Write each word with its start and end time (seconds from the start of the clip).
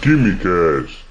Quimicast. 0.00 1.04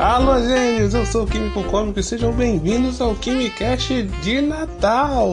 Alô, 0.00 0.40
gênios! 0.40 0.94
Eu 0.94 1.06
sou 1.06 1.22
o 1.22 1.26
Químico 1.28 1.62
Cômico 1.64 2.00
e 2.00 2.02
sejam 2.02 2.32
bem-vindos 2.32 3.00
ao 3.00 3.14
Quimicast 3.14 4.02
de 4.22 4.40
Natal! 4.40 5.30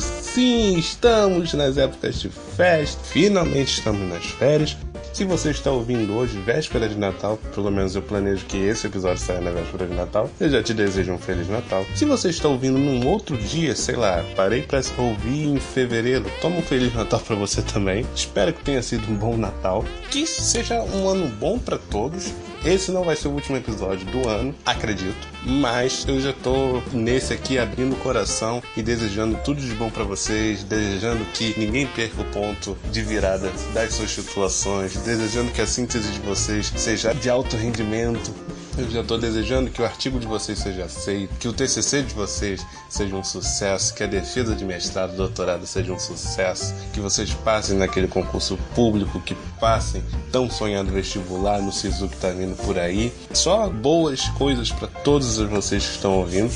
Sim, 0.00 0.76
estamos 0.76 1.54
nas 1.54 1.78
épocas 1.78 2.20
de 2.20 2.30
festa, 2.30 3.00
finalmente 3.04 3.78
estamos 3.78 4.08
nas 4.08 4.24
férias. 4.24 4.76
Se 5.12 5.26
você 5.26 5.50
está 5.50 5.70
ouvindo 5.70 6.16
hoje, 6.16 6.38
véspera 6.38 6.88
de 6.88 6.96
Natal, 6.96 7.38
pelo 7.54 7.70
menos 7.70 7.94
eu 7.94 8.00
planejo 8.00 8.46
que 8.46 8.56
esse 8.56 8.86
episódio 8.86 9.22
saia 9.22 9.42
na 9.42 9.50
véspera 9.50 9.86
de 9.86 9.94
Natal, 9.94 10.30
eu 10.40 10.48
já 10.48 10.62
te 10.62 10.72
desejo 10.72 11.12
um 11.12 11.18
Feliz 11.18 11.50
Natal. 11.50 11.84
Se 11.94 12.06
você 12.06 12.30
está 12.30 12.48
ouvindo 12.48 12.78
num 12.78 13.06
outro 13.06 13.36
dia, 13.36 13.76
sei 13.76 13.94
lá, 13.94 14.24
parei 14.34 14.62
para 14.62 14.80
ouvir 14.96 15.48
em 15.48 15.60
fevereiro, 15.60 16.24
toma 16.40 16.56
um 16.56 16.62
Feliz 16.62 16.94
Natal 16.94 17.20
para 17.20 17.36
você 17.36 17.60
também. 17.60 18.06
Espero 18.16 18.54
que 18.54 18.64
tenha 18.64 18.82
sido 18.82 19.06
um 19.10 19.14
bom 19.14 19.36
Natal, 19.36 19.84
que 20.10 20.26
seja 20.26 20.80
um 20.80 21.06
ano 21.06 21.28
bom 21.28 21.58
para 21.58 21.76
todos 21.76 22.32
esse 22.64 22.90
não 22.92 23.04
vai 23.04 23.16
ser 23.16 23.28
o 23.28 23.32
último 23.32 23.56
episódio 23.56 24.06
do 24.06 24.28
ano, 24.28 24.54
acredito. 24.64 25.28
Mas 25.44 26.04
eu 26.06 26.20
já 26.20 26.32
tô 26.32 26.80
nesse 26.92 27.32
aqui 27.32 27.58
abrindo 27.58 27.94
o 27.94 27.98
coração 27.98 28.62
e 28.76 28.82
desejando 28.82 29.36
tudo 29.44 29.60
de 29.60 29.74
bom 29.74 29.90
para 29.90 30.04
vocês, 30.04 30.62
desejando 30.62 31.24
que 31.34 31.58
ninguém 31.58 31.86
perca 31.86 32.20
o 32.20 32.24
ponto 32.26 32.76
de 32.90 33.02
virada 33.02 33.50
das 33.74 33.94
suas 33.94 34.14
titulações, 34.14 34.96
desejando 34.98 35.50
que 35.50 35.60
a 35.60 35.66
síntese 35.66 36.10
de 36.12 36.20
vocês 36.20 36.72
seja 36.76 37.12
de 37.12 37.28
alto 37.28 37.56
rendimento, 37.56 38.32
eu 38.78 38.90
já 38.90 39.00
estou 39.00 39.18
desejando 39.18 39.70
que 39.70 39.82
o 39.82 39.84
artigo 39.84 40.18
de 40.18 40.26
vocês 40.26 40.58
seja 40.58 40.84
aceito, 40.84 41.34
que 41.38 41.48
o 41.48 41.52
TCC 41.52 42.02
de 42.02 42.14
vocês 42.14 42.64
seja 42.88 43.14
um 43.14 43.24
sucesso, 43.24 43.94
que 43.94 44.02
a 44.02 44.06
defesa 44.06 44.54
de 44.54 44.64
mestrado, 44.64 45.16
doutorado 45.16 45.66
seja 45.66 45.92
um 45.92 45.98
sucesso, 45.98 46.74
que 46.92 47.00
vocês 47.00 47.32
passem 47.32 47.76
naquele 47.76 48.08
concurso 48.08 48.56
público, 48.74 49.20
que 49.20 49.36
passem 49.60 50.02
tão 50.30 50.50
sonhado 50.50 50.90
vestibular 50.90 51.60
no 51.60 51.72
SISU 51.72 52.08
que 52.08 52.14
está 52.14 52.30
vindo 52.30 52.56
por 52.64 52.78
aí. 52.78 53.12
Só 53.32 53.68
boas 53.68 54.28
coisas 54.30 54.70
para 54.70 54.88
todos 54.88 55.36
vocês 55.38 55.84
que 55.84 55.94
estão 55.96 56.18
ouvindo. 56.18 56.52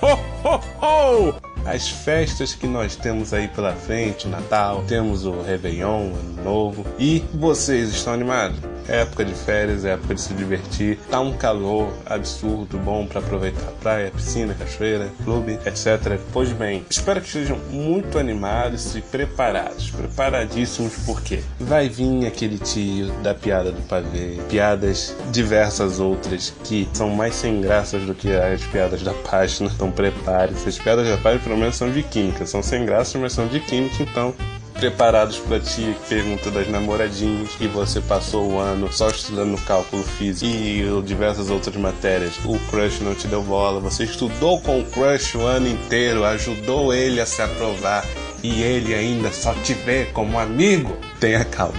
Ho, 0.00 0.14
ho, 0.44 0.60
ho! 0.80 1.48
As 1.64 1.88
festas 1.88 2.54
que 2.54 2.66
nós 2.66 2.96
temos 2.96 3.34
aí 3.34 3.46
pela 3.48 3.74
frente, 3.74 4.26
o 4.26 4.30
Natal, 4.30 4.84
temos 4.88 5.26
o 5.26 5.42
Réveillon, 5.42 6.14
Ano 6.14 6.42
Novo. 6.42 6.86
E 6.98 7.22
vocês 7.34 7.90
estão 7.90 8.14
animados? 8.14 8.58
Época 8.88 9.24
de 9.24 9.34
férias, 9.34 9.84
é 9.84 9.92
época 9.92 10.14
de 10.14 10.20
se 10.20 10.34
divertir. 10.34 10.98
Tá 11.10 11.20
um 11.20 11.32
calor 11.32 11.92
absurdo, 12.06 12.78
bom 12.78 13.06
para 13.06 13.20
aproveitar 13.20 13.68
a 13.68 13.72
praia, 13.72 14.10
piscina, 14.10 14.54
cachoeira, 14.54 15.10
clube, 15.24 15.58
etc. 15.66 16.18
Pois 16.32 16.50
bem, 16.52 16.84
espero 16.88 17.20
que 17.20 17.26
estejam 17.26 17.58
muito 17.70 18.18
animados 18.18 18.96
e 18.96 19.02
preparados. 19.02 19.90
Preparadíssimos 19.90 20.94
porque 21.04 21.40
vai 21.60 21.88
vir 21.88 22.26
aquele 22.26 22.58
tio 22.58 23.12
da 23.22 23.34
piada 23.34 23.70
do 23.70 23.82
pavê, 23.82 24.38
piadas 24.48 25.14
diversas 25.30 26.00
outras 26.00 26.54
que 26.64 26.88
são 26.92 27.10
mais 27.10 27.34
sem 27.34 27.60
graças 27.60 28.02
do 28.04 28.14
que 28.14 28.32
as 28.32 28.62
piadas 28.64 29.02
da 29.02 29.12
página. 29.12 29.70
Então 29.74 29.90
prepare-se. 29.90 30.68
As 30.68 30.78
piadas 30.78 31.08
da 31.08 31.16
página 31.16 31.42
pelo 31.42 31.56
menos 31.56 31.76
são 31.76 31.90
de 31.90 32.02
química, 32.02 32.46
são 32.46 32.62
sem 32.62 32.84
graça, 32.84 33.18
mas 33.18 33.32
são 33.32 33.46
de 33.46 33.60
química, 33.60 34.02
então 34.02 34.34
preparados 34.78 35.38
para 35.38 35.58
ti 35.58 35.94
pergunta 36.08 36.50
das 36.50 36.68
namoradinhas 36.68 37.50
e 37.60 37.66
você 37.66 38.00
passou 38.00 38.52
o 38.52 38.58
ano 38.58 38.92
só 38.92 39.08
estudando 39.08 39.60
cálculo 39.64 40.02
físico 40.02 40.46
e 40.46 41.02
diversas 41.04 41.50
outras 41.50 41.76
matérias. 41.76 42.34
O 42.44 42.58
crush 42.70 43.00
não 43.00 43.14
te 43.14 43.26
deu 43.26 43.42
bola, 43.42 43.80
você 43.80 44.04
estudou 44.04 44.60
com 44.60 44.80
o 44.80 44.84
crush 44.84 45.36
o 45.36 45.42
ano 45.42 45.68
inteiro, 45.68 46.24
ajudou 46.24 46.94
ele 46.94 47.20
a 47.20 47.26
se 47.26 47.42
aprovar 47.42 48.04
e 48.42 48.62
ele 48.62 48.94
ainda 48.94 49.32
só 49.32 49.52
te 49.54 49.74
vê 49.74 50.06
como 50.06 50.38
amigo. 50.38 50.96
Tenha 51.18 51.44
calma. 51.44 51.74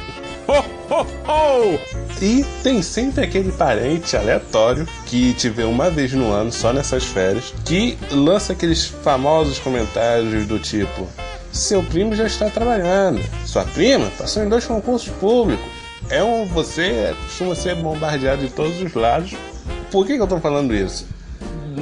E 2.21 2.43
tem 2.63 2.81
sempre 2.81 3.23
aquele 3.23 3.51
parente 3.51 4.17
aleatório 4.17 4.85
que 5.05 5.33
te 5.33 5.49
vê 5.49 5.63
uma 5.63 5.89
vez 5.89 6.11
no 6.11 6.31
ano, 6.31 6.51
só 6.51 6.73
nessas 6.73 7.05
férias, 7.05 7.53
que 7.63 7.97
lança 8.11 8.51
aqueles 8.53 8.85
famosos 8.87 9.59
comentários 9.59 10.45
do 10.45 10.59
tipo: 10.59 11.07
seu 11.51 11.83
primo 11.83 12.15
já 12.15 12.25
está 12.25 12.49
trabalhando. 12.49 13.21
Sua 13.45 13.63
prima 13.63 14.09
passou 14.17 14.43
em 14.43 14.49
dois 14.49 14.65
concursos 14.65 15.09
públicos. 15.09 15.65
É 16.09 16.23
um 16.23 16.45
você 16.45 17.15
costuma 17.23 17.55
ser 17.55 17.75
bombardeado 17.75 18.41
de 18.41 18.51
todos 18.51 18.81
os 18.81 18.93
lados. 18.93 19.35
Por 19.91 20.05
que, 20.05 20.15
que 20.15 20.19
eu 20.19 20.25
estou 20.25 20.39
falando 20.39 20.73
isso? 20.73 21.07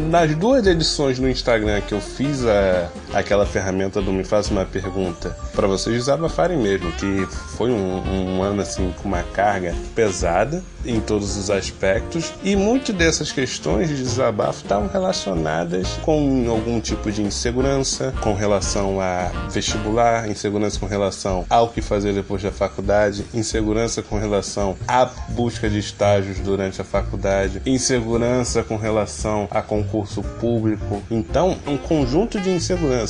Nas 0.09 0.35
duas 0.35 0.65
edições 0.67 1.19
no 1.19 1.29
Instagram 1.29 1.81
que 1.81 1.93
eu 1.93 2.01
fiz 2.01 2.45
a, 2.45 2.89
aquela 3.13 3.45
ferramenta 3.45 4.01
do 4.01 4.11
Me 4.11 4.23
Faça 4.23 4.51
Uma 4.51 4.65
Pergunta 4.65 5.35
para 5.53 5.67
vocês 5.67 5.95
desabafarem 5.95 6.57
mesmo, 6.57 6.91
que 6.93 7.25
foi 7.55 7.71
um, 7.71 8.37
um 8.37 8.43
ano 8.43 8.61
assim 8.61 8.93
com 9.01 9.07
uma 9.07 9.23
carga 9.23 9.73
pesada 9.95 10.63
em 10.85 10.99
todos 10.99 11.35
os 11.37 11.49
aspectos 11.49 12.33
e 12.43 12.55
muitas 12.55 12.95
dessas 12.95 13.31
questões 13.31 13.89
de 13.89 13.97
desabafo 13.97 14.63
estavam 14.63 14.87
relacionadas 14.87 15.87
com 16.01 16.45
algum 16.49 16.79
tipo 16.79 17.11
de 17.11 17.21
insegurança 17.21 18.13
com 18.21 18.33
relação 18.33 19.01
a 19.01 19.31
vestibular, 19.49 20.29
insegurança 20.29 20.79
com 20.79 20.85
relação 20.85 21.45
ao 21.49 21.69
que 21.69 21.81
fazer 21.81 22.13
depois 22.13 22.41
da 22.41 22.51
faculdade, 22.51 23.25
insegurança 23.33 24.01
com 24.01 24.17
relação 24.17 24.75
à 24.87 25.05
busca 25.29 25.69
de 25.69 25.79
estágios 25.79 26.39
durante 26.39 26.81
a 26.81 26.85
faculdade, 26.85 27.61
insegurança 27.65 28.63
com 28.63 28.77
relação 28.77 29.47
a 29.51 29.61
concurso 29.61 30.21
público. 30.21 31.01
Então, 31.09 31.57
um 31.65 31.77
conjunto 31.77 32.39
de 32.39 32.49
inseguranças 32.49 33.06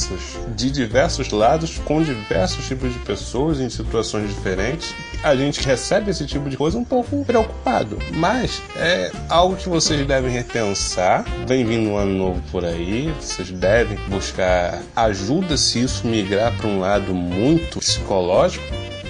de 0.55 0.71
diversos 0.71 1.29
lados 1.31 1.77
com 1.79 2.01
diversos 2.01 2.67
tipos 2.67 2.93
de 2.93 2.99
pessoas 2.99 3.59
em 3.59 3.69
situações 3.69 4.29
diferentes. 4.29 4.93
A 5.23 5.35
gente 5.35 5.65
recebe 5.65 6.11
esse 6.11 6.25
tipo 6.25 6.49
de 6.49 6.57
coisa 6.57 6.77
um 6.77 6.83
pouco 6.83 7.23
preocupado, 7.25 7.97
mas 8.13 8.61
é 8.75 9.11
algo 9.29 9.55
que 9.55 9.67
vocês 9.69 10.05
devem 10.05 10.31
repensar. 10.31 11.25
Vem 11.47 11.65
vindo 11.65 11.89
um 11.89 11.97
ano 11.97 12.13
novo 12.13 12.41
por 12.51 12.63
aí, 12.63 13.13
vocês 13.19 13.49
devem 13.49 13.97
buscar 14.07 14.81
ajuda 14.95 15.57
se 15.57 15.81
isso 15.81 16.07
migrar 16.07 16.55
para 16.57 16.67
um 16.67 16.79
lado 16.79 17.13
muito 17.13 17.79
psicológico 17.79 18.63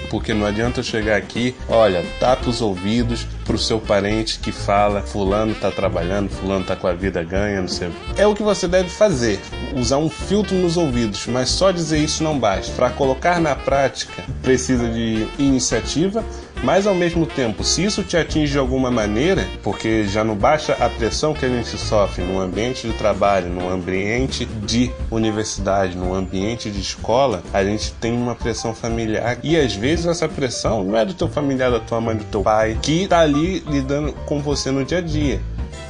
porque 0.10 0.34
não 0.34 0.46
adianta 0.46 0.82
chegar 0.82 1.18
aqui, 1.18 1.54
olha, 1.68 2.06
tapa 2.20 2.50
os 2.50 2.62
ouvidos 2.62 3.28
pro 3.48 3.58
seu 3.58 3.80
parente 3.80 4.40
que 4.40 4.52
fala, 4.52 5.02
fulano 5.02 5.56
tá 5.56 5.72
trabalhando, 5.72 6.30
fulano 6.30 6.66
tá 6.66 6.76
com 6.76 6.86
a 6.86 6.94
vida 6.94 7.24
ganha, 7.24 7.62
não 7.62 7.68
sei. 7.70 7.90
É 8.18 8.28
o 8.28 8.36
que 8.36 8.44
você 8.44 8.68
deve 8.68 8.90
fazer, 8.90 9.40
usar 9.74 9.98
um 9.98 10.10
filtro 10.10 10.56
nos 10.56 10.76
ouvidos, 10.76 11.26
mas 11.28 11.50
só 11.50 11.72
dizer 11.72 11.98
isso 12.00 12.22
não 12.24 12.38
basta. 12.38 12.74
Para 12.74 12.90
colocar 12.90 13.40
na 13.40 13.56
prática, 13.56 14.22
precisa 14.44 14.90
de 14.90 15.26
iniciativa, 15.40 16.24
mas 16.64 16.88
ao 16.88 16.96
mesmo 16.96 17.26
tempo, 17.26 17.64
se 17.64 17.84
isso 17.84 18.04
te 18.04 18.18
atinge 18.18 18.54
de 18.54 18.58
alguma 18.58 18.90
maneira, 18.90 19.46
porque 19.64 20.06
já 20.06 20.24
não 20.24 20.36
baixa 20.36 20.74
a 20.74 20.90
pressão 20.90 21.34
que 21.34 21.46
a 21.46 21.50
gente 21.50 21.78
sofre 21.78 22.24
no 22.24 22.40
ambiente 22.40 22.88
de 22.88 22.94
trabalho, 22.94 23.50
no 23.50 23.70
ambiente 23.70 24.46
de 24.46 24.92
universidade, 25.12 25.96
no 25.96 26.14
ambiente 26.14 26.70
de 26.72 26.82
escola, 26.82 27.44
a 27.54 27.64
gente 27.64 27.94
tem 27.94 28.12
uma 28.12 28.36
pressão 28.36 28.74
familiar 28.74 29.38
e 29.44 29.56
às 29.56 29.76
vezes 29.76 30.08
essa 30.08 30.28
pressão 30.28 30.84
não 30.84 30.98
é 30.98 31.06
do 31.06 31.14
teu 31.14 31.28
familiar, 31.28 31.72
da 31.72 31.80
tua 31.80 32.02
mãe, 32.02 32.16
do 32.16 32.24
teu 32.26 32.42
pai, 32.42 32.78
que 32.82 33.08
tá 33.08 33.20
ali 33.20 33.37
lidando 33.68 34.14
com 34.26 34.42
você 34.42 34.72
no 34.72 34.84
dia 34.84 35.00
a 35.00 35.02
dia. 35.02 35.42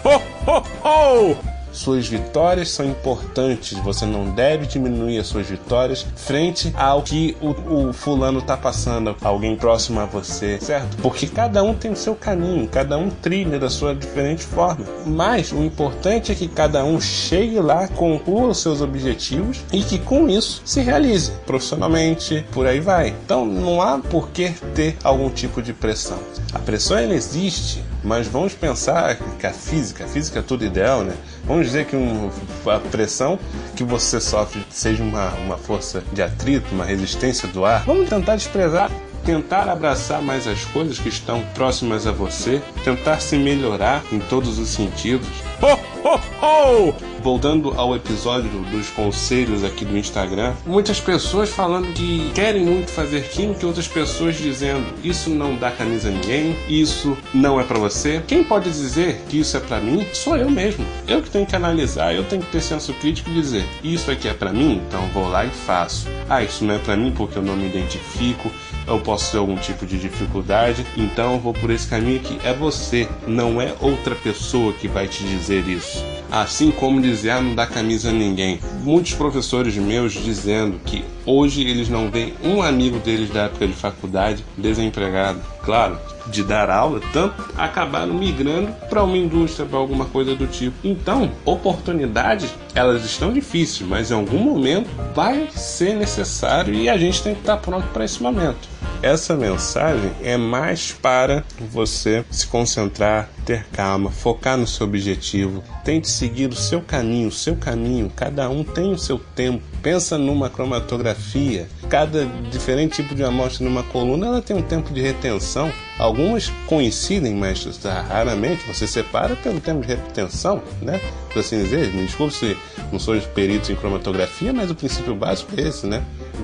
Ho, 0.04 0.52
ho, 0.52 0.64
ho! 0.84 1.57
Suas 1.72 2.08
vitórias 2.08 2.70
são 2.70 2.86
importantes, 2.86 3.78
você 3.80 4.06
não 4.06 4.30
deve 4.32 4.66
diminuir 4.66 5.20
as 5.20 5.28
suas 5.28 5.48
vitórias 5.48 6.06
frente 6.16 6.74
ao 6.76 7.02
que 7.02 7.36
o, 7.42 7.90
o 7.90 7.94
fulano 7.94 8.42
tá 8.42 8.58
passando, 8.58 9.16
alguém 9.22 9.56
próximo 9.56 10.00
a 10.00 10.06
você, 10.06 10.60
certo? 10.60 10.98
Porque 10.98 11.28
cada 11.28 11.64
um 11.64 11.74
tem 11.74 11.92
o 11.92 11.96
seu 11.96 12.16
caminho, 12.16 12.68
cada 12.68 12.98
um 12.98 13.10
trilha 13.10 13.60
da 13.60 13.70
sua 13.70 13.94
diferente 13.94 14.44
forma. 14.44 14.86
Mas 15.06 15.52
o 15.52 15.64
importante 15.64 16.32
é 16.32 16.36
que 16.36 16.48
cada 16.48 16.84
um 16.84 17.00
chegue 17.00 17.60
lá, 17.60 17.88
conclua 17.88 18.50
os 18.50 18.60
seus 18.60 18.82
objetivos 18.82 19.64
e 19.72 19.84
que 19.84 20.00
com 20.00 20.28
isso 20.28 20.62
se 20.66 20.82
realize 20.82 21.32
profissionalmente, 21.46 22.46
por 22.52 22.66
aí 22.66 22.80
vai. 22.80 23.16
Então 23.26 23.46
não 23.46 23.82
há 23.82 23.98
por 23.98 24.30
que 24.30 24.50
ter 24.74 24.98
algum 25.04 25.30
tipo 25.30 25.62
de 25.62 25.74
pressão. 25.74 26.20
A 26.54 26.60
pressão 26.60 26.98
ela 26.98 27.14
existe, 27.14 27.84
mas 28.04 28.28
vamos 28.28 28.54
pensar 28.54 29.18
que 29.40 29.48
a 29.48 29.54
física, 29.54 30.06
a 30.06 30.08
física 30.08 30.40
é 30.40 30.42
tudo 30.42 30.66
ideal, 30.66 31.04
né? 31.04 31.16
Vamos 31.46 31.66
dizer 31.68 31.86
que 31.86 31.96
um, 31.96 32.30
a 32.66 32.80
pressão 32.80 33.40
que 33.76 33.84
você 33.84 34.20
sofre 34.20 34.64
seja 34.70 35.04
uma, 35.04 35.30
uma 35.36 35.58
força 35.58 36.04
de 36.14 36.22
atrito, 36.22 36.74
uma 36.74 36.86
resistência 36.86 37.48
do 37.48 37.66
ar. 37.66 37.84
Vamos 37.86 38.10
tentar 38.10 38.36
desprezar 38.36 38.92
tentar 39.26 39.68
abraçar 39.68 40.22
mais 40.22 40.48
as 40.48 40.64
coisas 40.64 41.00
que 41.00 41.10
estão 41.10 41.44
próximas 41.54 42.08
a 42.08 42.14
você, 42.14 42.62
tentar 42.86 43.20
se 43.20 43.38
melhorar 43.38 44.02
em 44.10 44.20
todos 44.20 44.58
os 44.58 44.70
sentidos. 44.70 45.28
Ho, 45.62 46.08
ho, 46.08 46.20
ho! 46.42 47.07
Voltando 47.22 47.74
ao 47.76 47.96
episódio 47.96 48.50
dos 48.72 48.90
conselhos 48.90 49.64
aqui 49.64 49.84
do 49.84 49.98
Instagram, 49.98 50.54
muitas 50.66 51.00
pessoas 51.00 51.50
falando 51.50 51.92
que 51.94 52.32
querem 52.34 52.64
muito 52.64 52.92
fazer 52.92 53.28
química 53.30 53.64
e 53.64 53.66
outras 53.66 53.88
pessoas 53.88 54.36
dizendo 54.38 54.86
isso 55.04 55.30
não 55.30 55.56
dá 55.56 55.72
camisa 55.72 56.10
a 56.10 56.12
ninguém, 56.12 56.56
isso 56.70 57.18
não 57.34 57.60
é 57.60 57.64
para 57.64 57.80
você. 57.80 58.22
Quem 58.28 58.44
pode 58.44 58.70
dizer 58.70 59.22
que 59.28 59.40
isso 59.40 59.58
é 59.58 59.60
para 59.60 59.80
mim? 59.80 60.06
Sou 60.14 60.38
eu 60.38 60.50
mesmo. 60.50 60.86
Eu 61.08 61.22
que 61.22 61.30
tenho 61.30 61.46
que 61.46 61.56
analisar, 61.56 62.14
eu 62.14 62.24
tenho 62.24 62.42
que 62.42 62.52
ter 62.52 62.62
senso 62.62 62.94
crítico 62.94 63.30
e 63.30 63.34
dizer 63.34 63.66
isso 63.84 64.10
aqui 64.12 64.28
é 64.28 64.34
para 64.34 64.54
mim, 64.54 64.82
então 64.88 65.02
vou 65.14 65.28
lá 65.28 65.46
e 65.46 65.50
faço. 65.50 66.08
Ah, 66.30 66.44
isso 66.44 66.64
não 66.64 66.76
é 66.76 66.80
para 66.80 66.96
mim 66.96 67.12
porque 67.16 67.38
eu 67.38 67.44
não 67.44 67.56
me 67.56 67.66
identifico, 67.66 68.52
eu 68.88 69.00
posso 69.00 69.32
ter 69.32 69.38
algum 69.38 69.56
tipo 69.58 69.86
de 69.86 69.98
dificuldade, 69.98 70.86
então 70.96 71.40
vou 71.40 71.54
por 71.54 71.70
esse 71.70 71.88
caminho 71.88 72.20
que 72.20 72.40
é 72.46 72.54
você, 72.54 73.08
não 73.28 73.62
é 73.62 73.74
outra 73.82 74.16
pessoa 74.16 74.72
que 74.74 74.88
vai 74.88 75.08
te 75.08 75.24
dizer 75.24 75.68
isso. 75.68 76.04
Assim 76.32 76.72
como 76.72 77.02
dizer, 77.02 77.42
não 77.42 77.56
dá 77.56 77.66
camisa 77.66 78.10
a 78.10 78.14
ninguém. 78.14 78.60
Muitos 78.84 79.14
professores 79.14 79.76
meus 79.76 80.14
dizendo 80.14 80.80
que 80.86 81.04
hoje 81.26 81.62
eles 81.62 81.90
não 81.90 82.10
veem 82.10 82.34
um 82.44 82.62
amigo 82.62 83.00
deles 83.00 83.30
da 83.30 83.44
época 83.44 83.68
de 83.68 83.74
faculdade 83.74 84.44
desempregado. 84.58 85.40
Claro, 85.64 85.98
de 86.28 86.44
dar 86.44 86.70
aula, 86.70 87.02
tanto 87.14 87.44
acabaram 87.58 88.14
migrando 88.14 88.72
para 88.90 89.04
uma 89.04 89.18
indústria, 89.18 89.66
para 89.66 89.80
alguma 89.80 90.06
coisa 90.06 90.36
do 90.36 90.48
tipo. 90.48 90.76
Então, 90.84 91.32
oportunidades, 91.46 92.54
elas 92.74 93.06
estão 93.06 93.32
difíceis, 93.32 93.88
mas 93.88 94.12
em 94.12 94.14
algum 94.14 94.40
momento 94.40 94.90
vai 95.14 95.48
ser 95.54 95.96
necessário 95.96 96.74
e 96.74 96.90
a 96.90 96.98
gente 96.98 97.22
tem 97.22 97.34
que 97.34 97.42
estar 97.42 97.58
pronto 97.58 97.88
para 97.90 98.06
esse 98.06 98.22
momento. 98.22 98.77
Essa 99.02 99.36
mensagem 99.36 100.12
é 100.24 100.38
mais 100.38 100.92
para 100.92 101.44
você 101.72 102.26
se 102.32 102.48
concentrar, 102.48 103.30
ter 103.46 103.66
calma, 103.72 104.10
focar 104.10 104.58
no 104.58 104.66
seu 104.66 104.88
objetivo, 104.88 105.64
tente 105.86 106.10
seguir 106.10 106.50
o 106.50 106.56
seu 106.56 106.82
caminho, 106.82 107.28
o 107.28 107.32
seu 107.32 107.56
caminho. 107.56 108.12
Cada 108.16 108.50
um 108.50 108.64
tem 108.64 108.92
o 108.92 108.98
seu 108.98 109.20
tempo. 109.20 109.64
Pensa 109.84 110.18
numa 110.18 110.50
cromatografia. 110.50 111.70
Cada 111.90 112.26
diferente 112.50 112.96
tipo 113.04 113.14
de 113.14 113.24
amostra 113.24 113.64
numa 113.64 113.84
coluna, 113.84 114.28
ela 114.28 114.42
tem 114.42 114.58
um 114.58 114.64
tempo 114.64 114.92
de 114.92 115.00
retenção. 115.00 115.72
Algumas 116.00 116.52
coincidem, 116.66 117.36
mas 117.36 117.66
raramente 118.10 118.66
você 118.68 118.88
separa 118.88 119.36
pelo 119.36 119.60
tempo 119.60 119.82
de 119.82 119.88
retenção, 119.88 120.62
né? 120.82 121.00
Por 121.32 121.40
assim 121.40 121.64
dizer, 121.64 121.94
me 121.94 122.06
desculpe 122.06 122.34
se 122.34 122.58
não 122.92 123.00
sou 123.00 123.20
perito 123.34 123.72
em 123.72 123.76
cromatografia, 123.76 124.52
mas 124.52 124.72
o 124.72 124.76
princípio 124.76 125.16
básico 125.16 125.52
é 125.56 125.62
esse, 125.62 125.86
né? 125.88 126.04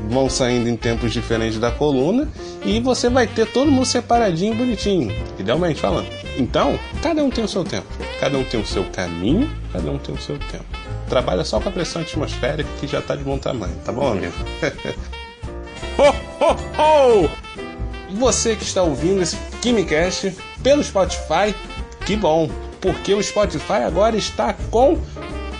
Vão 0.10 0.30
saindo 0.30 0.69
em 0.69 0.75
tempos 0.75 1.12
diferentes 1.12 1.60
da 1.60 1.72
coluna 1.72 2.28
e 2.66 2.80
você 2.80 3.10
vai 3.10 3.28
ter 3.28 3.48
todo 3.48 3.72
mundo 3.72 3.86
separadinho, 3.86 4.56
bonitinho, 4.56 5.13
idealmente 5.38 5.80
falando. 5.80 6.07
Então, 6.38 6.80
cada 7.01 7.24
um 7.24 7.30
tem 7.30 7.44
o 7.44 7.48
seu 7.48 7.63
tempo, 7.63 7.88
cada 8.19 8.38
um 8.38 8.44
tem 8.44 8.60
o 8.60 8.66
seu 8.66 8.84
caminho, 8.86 9.50
cada 9.72 9.92
um 9.92 9.98
tem 9.98 10.16
o 10.16 10.19
seu 10.19 10.38
tempo. 10.38 10.66
Trabalha 11.07 11.44
só 11.44 11.60
com 11.60 11.69
a 11.69 11.72
pressão 11.72 12.01
atmosférica 12.01 12.69
que 12.80 12.88
já 12.88 13.00
está 13.00 13.16
de 13.16 13.24
bom 13.24 13.38
tamanho, 13.38 13.75
tá 13.86 13.92
bom, 13.92 14.12
amigo? 14.12 14.34
Você 18.12 18.56
que 18.56 18.63
está 18.63 18.84
ouvindo 18.84 19.22
esse 19.22 19.38
KimiCast 19.62 20.36
pelo 20.62 20.84
Spotify, 20.84 21.54
que 22.06 22.16
bom, 22.16 22.50
porque 22.80 23.13
o 23.13 23.22
Spotify 23.22 23.84
agora 23.86 24.16
está 24.16 24.54
com 24.72 24.98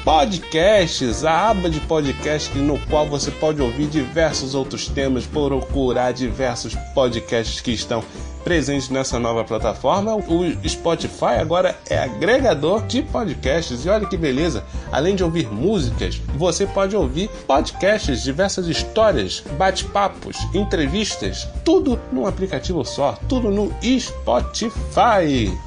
podcasts, 0.04 1.24
a 1.24 1.50
aba 1.50 1.70
de 1.70 1.80
podcast 1.82 2.58
no 2.58 2.78
qual 2.88 3.08
você 3.08 3.32
pode 3.32 3.62
ouvir 3.62 3.88
diversos 3.88 4.54
outros 4.54 4.88
temas, 4.88 5.26
procurar 5.26 6.12
diversos 6.12 6.76
podcasts 6.94 7.62
que 7.62 7.72
estão 7.72 8.04
presentes 8.44 8.90
nessa 8.90 9.18
nova 9.18 9.46
plataforma. 9.46 10.14
O 10.16 10.68
Spotify 10.68 11.40
agora 11.40 11.80
é 11.90 11.98
agregador 11.98 12.86
de 12.86 13.02
podcasts 13.02 13.86
e 13.86 13.90
olha 13.90 14.06
que 14.06 14.18
beleza! 14.18 14.66
Além 14.92 15.16
de 15.16 15.24
ouvir 15.24 15.50
músicas, 15.50 16.22
você 16.36 16.68
pode 16.68 16.96
ouvir 16.96 17.30
podcasts, 17.48 18.24
diversas 18.24 18.68
histórias, 18.68 19.42
bate-papos, 19.58 20.36
entrevistas, 20.54 21.48
tudo 21.64 21.98
num 22.12 22.28
aplicativo 22.28 22.84
só, 22.84 23.18
tudo 23.30 23.50
no 23.50 23.74
Spotify. 23.82 25.58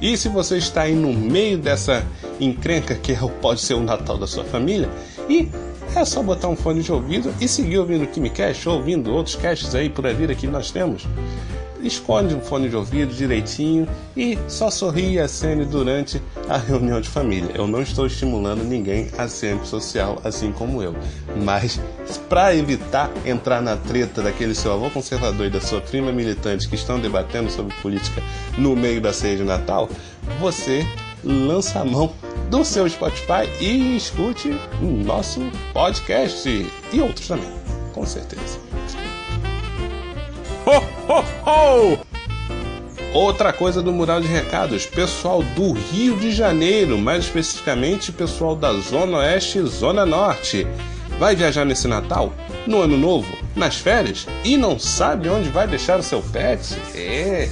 E 0.00 0.16
se 0.16 0.28
você 0.28 0.58
está 0.58 0.82
aí 0.82 0.94
no 0.94 1.12
meio 1.12 1.58
dessa 1.58 2.06
encrenca 2.40 2.94
que 2.94 3.12
é 3.12 3.18
pode 3.40 3.60
ser 3.60 3.74
o 3.74 3.80
Natal 3.80 4.18
da 4.18 4.26
sua 4.26 4.44
família, 4.44 4.88
e 5.28 5.48
é 5.94 6.04
só 6.04 6.22
botar 6.22 6.48
um 6.48 6.56
fone 6.56 6.82
de 6.82 6.90
ouvido 6.90 7.32
e 7.40 7.46
seguir 7.46 7.78
ouvindo 7.78 8.04
o 8.04 8.06
KimiCast 8.06 8.68
ou 8.68 8.76
ouvindo 8.76 9.12
outros 9.12 9.36
casts 9.36 9.74
aí 9.74 9.88
por 9.88 10.06
a 10.06 10.12
vida 10.12 10.34
que 10.34 10.46
nós 10.46 10.70
temos. 10.70 11.06
Esconde 11.82 12.34
um 12.34 12.40
fone 12.40 12.70
de 12.70 12.76
ouvido 12.76 13.14
direitinho 13.14 13.86
e 14.16 14.38
só 14.48 14.70
sorri 14.70 15.12
e 15.12 15.20
acene 15.20 15.66
durante 15.66 16.20
a 16.48 16.56
reunião 16.56 16.98
de 16.98 17.08
família. 17.08 17.50
Eu 17.54 17.66
não 17.66 17.82
estou 17.82 18.06
estimulando 18.06 18.64
ninguém 18.64 19.10
a 19.18 19.28
ser 19.28 19.54
antissocial 19.54 20.18
assim 20.24 20.50
como 20.50 20.82
eu, 20.82 20.96
mas 21.44 21.78
para 22.28 22.56
evitar 22.56 23.10
entrar 23.26 23.60
na 23.60 23.76
treta 23.76 24.22
daquele 24.22 24.54
seu 24.54 24.72
avô 24.72 24.88
conservador 24.90 25.46
e 25.46 25.50
da 25.50 25.60
sua 25.60 25.82
prima 25.82 26.10
militante 26.10 26.66
que 26.66 26.74
estão 26.74 26.98
debatendo 26.98 27.50
sobre 27.50 27.74
política 27.82 28.22
no 28.56 28.74
meio 28.74 29.00
da 29.00 29.12
ceia 29.12 29.36
de 29.36 29.44
Natal, 29.44 29.88
você 30.40 30.86
lança 31.24 31.80
a 31.80 31.84
mão 31.84 32.12
do 32.50 32.64
seu 32.64 32.88
Spotify 32.88 33.48
e 33.60 33.96
escute 33.96 34.50
o 34.80 34.84
nosso 34.84 35.40
podcast 35.72 36.48
e 36.92 37.00
outros 37.00 37.26
também, 37.26 37.50
com 37.92 38.04
certeza. 38.04 38.58
Ho, 40.66 41.12
ho, 41.12 41.24
ho! 41.46 41.98
Outra 43.12 43.52
coisa 43.52 43.80
do 43.80 43.92
mural 43.92 44.20
de 44.20 44.26
recados, 44.26 44.86
pessoal 44.86 45.42
do 45.54 45.72
Rio 45.72 46.16
de 46.16 46.32
Janeiro, 46.32 46.98
mais 46.98 47.24
especificamente 47.24 48.10
pessoal 48.10 48.56
da 48.56 48.72
Zona 48.72 49.18
Oeste 49.18 49.58
e 49.58 49.66
Zona 49.66 50.04
Norte. 50.04 50.66
Vai 51.18 51.36
viajar 51.36 51.64
nesse 51.64 51.86
Natal? 51.86 52.32
No 52.66 52.82
Ano 52.82 52.96
Novo? 52.96 53.32
Nas 53.54 53.76
férias? 53.76 54.26
E 54.42 54.56
não 54.56 54.80
sabe 54.80 55.28
onde 55.28 55.48
vai 55.48 55.66
deixar 55.68 56.00
o 56.00 56.02
seu 56.02 56.20
pet? 56.20 56.76
É 56.92 57.48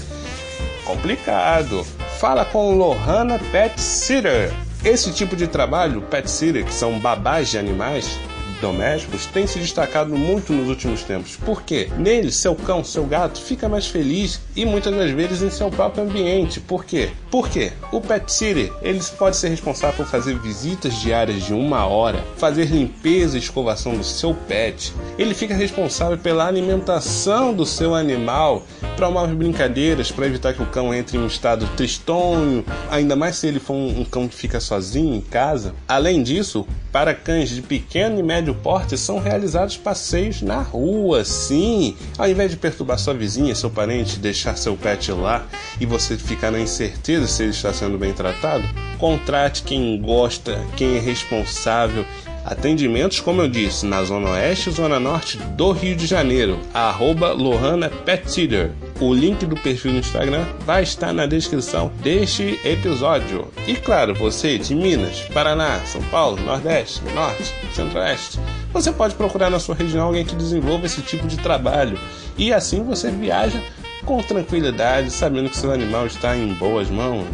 complicado. 0.85 1.87
Fala 2.23 2.45
com 2.45 2.77
Lohana 2.77 3.37
Pet 3.51 3.81
Sitter. 3.81 4.55
Esse 4.85 5.13
tipo 5.13 5.35
de 5.35 5.49
trabalho, 5.49 6.01
pet 6.03 6.31
sitter, 6.31 6.65
que 6.65 6.73
são 6.73 7.01
babás 7.01 7.49
de 7.49 7.59
animais, 7.59 8.17
domésticos 8.62 9.26
tem 9.26 9.47
se 9.47 9.59
destacado 9.59 10.17
muito 10.17 10.53
nos 10.53 10.69
últimos 10.69 11.03
tempos. 11.03 11.37
Por 11.37 11.62
quê? 11.62 11.91
Nele, 11.99 12.31
seu 12.31 12.55
cão, 12.55 12.82
seu 12.85 13.05
gato 13.05 13.41
fica 13.41 13.69
mais 13.69 13.88
feliz 13.88 14.41
e 14.56 14.64
muitas 14.64 14.94
das 14.94 15.11
vezes 15.11 15.43
em 15.43 15.50
seu 15.50 15.69
próprio 15.69 16.05
ambiente. 16.05 16.61
Por 16.61 16.85
quê? 16.85 17.11
Por 17.31 17.49
quê? 17.49 17.73
O 17.91 18.00
Pet 18.00 18.32
City, 18.32 18.73
ele 18.81 19.00
pode 19.19 19.37
ser 19.37 19.49
responsável 19.49 19.97
por 19.97 20.06
fazer 20.06 20.38
visitas 20.38 20.94
diárias 20.94 21.43
de 21.43 21.53
uma 21.53 21.85
hora, 21.87 22.23
fazer 22.37 22.67
limpeza 22.67 23.37
e 23.37 23.41
escovação 23.41 23.97
do 23.97 24.05
seu 24.05 24.32
pet. 24.32 24.93
Ele 25.19 25.35
fica 25.35 25.55
responsável 25.55 26.17
pela 26.17 26.47
alimentação 26.47 27.53
do 27.53 27.67
seu 27.67 27.94
animal, 27.94 28.62
promove 28.97 29.35
brincadeiras 29.35 30.12
para 30.12 30.26
evitar 30.26 30.55
que 30.55 30.62
o 30.62 30.67
cão 30.67 30.94
entre 30.94 31.17
em 31.17 31.20
um 31.20 31.26
estado 31.26 31.67
tristonho, 31.76 32.65
ainda 32.88 33.17
mais 33.17 33.37
se 33.37 33.49
ele 33.49 33.58
for 33.58 33.75
um, 33.75 34.01
um 34.01 34.05
cão 34.05 34.29
que 34.29 34.37
fica 34.37 34.60
sozinho 34.60 35.15
em 35.15 35.20
casa. 35.20 35.75
Além 35.89 36.22
disso, 36.22 36.65
para 36.93 37.15
cães 37.15 37.49
de 37.49 37.63
pequeno 37.63 38.20
e 38.20 38.22
médio 38.22 38.55
porte 38.55 38.99
são 38.99 39.19
realizados 39.19 39.77
passeios 39.77 40.43
na 40.43 40.61
rua, 40.61 41.25
sim. 41.25 41.96
Ao 42.19 42.29
invés 42.29 42.51
de 42.51 42.58
perturbar 42.58 42.99
sua 42.99 43.15
vizinha, 43.15 43.55
seu 43.55 43.70
parente, 43.70 44.19
deixar 44.19 44.56
seu 44.56 44.77
pet 44.77 45.11
lá 45.11 45.46
e 45.81 45.87
você 45.87 46.19
ficar 46.19 46.51
na 46.51 46.61
incerteza 46.61 47.27
se 47.27 47.43
ele 47.43 47.53
está 47.53 47.72
sendo 47.72 47.96
bem 47.96 48.13
tratado, 48.13 48.69
contrate 48.99 49.63
quem 49.63 50.01
gosta, 50.01 50.61
quem 50.77 50.96
é 50.96 51.01
responsável 51.01 52.05
Atendimentos, 52.44 53.20
como 53.20 53.41
eu 53.41 53.49
disse, 53.49 53.87
na 53.87 54.03
Zona 54.03 54.31
Oeste 54.31 54.69
e 54.69 54.72
Zona 54.72 54.99
Norte 54.99 55.39
do 55.39 55.70
Rio 55.70 55.94
de 55.94 56.06
Janeiro, 56.06 56.58
arroba 56.75 57.32
Lohana 57.32 57.89
Petsitter. 57.89 58.72
O 59.03 59.13
link 59.13 59.44
do 59.47 59.56
perfil 59.56 59.94
no 59.94 59.99
Instagram 59.99 60.44
vai 60.65 60.85
estar 60.85 61.13
na 61.13 61.27
descrição 61.27 61.91
deste 62.05 62.61
episódio. 62.65 63.49
E 63.67 63.75
claro, 63.75 64.15
você 64.15 64.56
de 64.56 64.77
Minas, 64.77 65.23
Paraná, 65.35 65.81
São 65.85 66.01
Paulo, 66.03 66.41
Nordeste, 66.41 67.03
Norte, 67.13 67.53
Centro-Oeste, 67.75 68.39
você 68.73 68.93
pode 68.93 69.17
procurar 69.17 69.51
na 69.51 69.59
sua 69.59 69.75
região 69.75 70.06
alguém 70.06 70.25
que 70.25 70.37
desenvolva 70.37 70.87
esse 70.87 71.03
tipo 71.03 71.27
de 71.27 71.37
trabalho. 71.37 71.99
E 72.39 72.53
assim 72.53 72.85
você 72.85 73.11
viaja 73.11 73.61
com 74.05 74.23
tranquilidade, 74.23 75.11
sabendo 75.11 75.51
que 75.51 75.56
seu 75.56 75.73
animal 75.73 76.06
está 76.06 76.37
em 76.37 76.55
boas 76.55 76.89
mãos. 76.89 77.27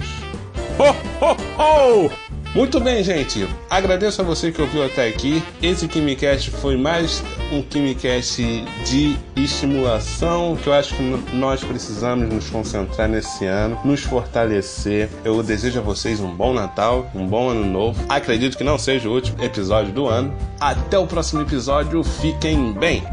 Ho, 0.78 0.94
ho, 1.20 2.06
ho! 2.06 2.37
Muito 2.58 2.80
bem, 2.80 3.04
gente. 3.04 3.46
Agradeço 3.70 4.20
a 4.20 4.24
você 4.24 4.50
que 4.50 4.60
ouviu 4.60 4.84
até 4.84 5.06
aqui. 5.06 5.40
Esse 5.62 5.86
KimiCast 5.86 6.50
foi 6.50 6.76
mais 6.76 7.22
um 7.52 7.62
KimiCast 7.62 8.42
de 8.84 9.16
estimulação 9.36 10.56
que 10.60 10.68
eu 10.68 10.72
acho 10.72 10.96
que 10.96 11.02
nós 11.34 11.62
precisamos 11.62 12.28
nos 12.28 12.50
concentrar 12.50 13.08
nesse 13.08 13.46
ano, 13.46 13.78
nos 13.84 14.00
fortalecer. 14.00 15.08
Eu 15.24 15.40
desejo 15.40 15.78
a 15.78 15.82
vocês 15.82 16.18
um 16.18 16.34
bom 16.34 16.52
Natal, 16.52 17.08
um 17.14 17.28
bom 17.28 17.48
Ano 17.48 17.64
Novo. 17.64 18.04
Acredito 18.08 18.58
que 18.58 18.64
não 18.64 18.76
seja 18.76 19.08
o 19.08 19.12
último 19.14 19.40
episódio 19.40 19.92
do 19.92 20.08
ano. 20.08 20.36
Até 20.58 20.98
o 20.98 21.06
próximo 21.06 21.42
episódio. 21.42 22.02
Fiquem 22.02 22.72
bem. 22.72 23.04